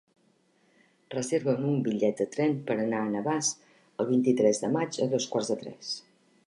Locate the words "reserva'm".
1.15-1.67